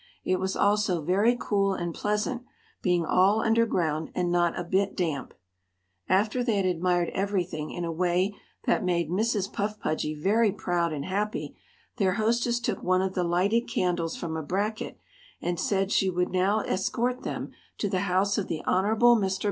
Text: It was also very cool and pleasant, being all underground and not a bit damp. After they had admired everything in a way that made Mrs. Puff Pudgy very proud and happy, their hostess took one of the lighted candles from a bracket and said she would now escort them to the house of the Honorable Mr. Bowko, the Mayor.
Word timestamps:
It 0.23 0.39
was 0.39 0.55
also 0.55 1.03
very 1.03 1.37
cool 1.39 1.75
and 1.75 1.93
pleasant, 1.93 2.41
being 2.81 3.05
all 3.05 3.43
underground 3.43 4.09
and 4.15 4.31
not 4.31 4.57
a 4.57 4.63
bit 4.63 4.97
damp. 4.97 5.31
After 6.09 6.43
they 6.43 6.55
had 6.55 6.65
admired 6.65 7.09
everything 7.09 7.69
in 7.69 7.85
a 7.85 7.91
way 7.91 8.35
that 8.65 8.83
made 8.83 9.11
Mrs. 9.11 9.53
Puff 9.53 9.79
Pudgy 9.79 10.15
very 10.15 10.51
proud 10.51 10.91
and 10.91 11.05
happy, 11.05 11.55
their 11.97 12.13
hostess 12.13 12.59
took 12.59 12.81
one 12.81 13.03
of 13.03 13.13
the 13.13 13.23
lighted 13.23 13.67
candles 13.67 14.15
from 14.17 14.35
a 14.35 14.41
bracket 14.41 14.97
and 15.39 15.59
said 15.59 15.91
she 15.91 16.09
would 16.09 16.29
now 16.31 16.61
escort 16.61 17.21
them 17.21 17.51
to 17.77 17.87
the 17.87 17.99
house 17.99 18.39
of 18.39 18.47
the 18.47 18.63
Honorable 18.65 19.13
Mr. 19.15 19.19
Bowko, 19.19 19.19
the 19.19 19.21
Mayor. 19.35 19.39